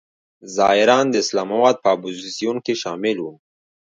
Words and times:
ظاهراً 0.57 0.99
د 1.09 1.15
اسلام 1.23 1.49
آباد 1.57 1.75
په 1.83 1.87
اپوزیسیون 1.95 2.57
کې 2.65 2.73
شامل 2.81 3.17
و. 3.21 3.25